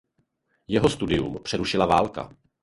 [0.67, 2.35] Jeho studium přerušila válka.